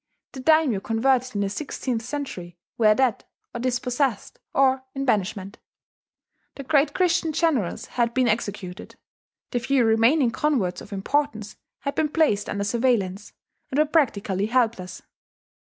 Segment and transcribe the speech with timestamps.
[0.31, 5.59] The daimyo converted in the sixteenth century were dead or dispossessed or in banishment;
[6.55, 8.95] the great Christian generals had been executed;
[9.51, 13.33] the few remaining converts of importance had been placed under surveillance,
[13.69, 15.03] and were practically helpless.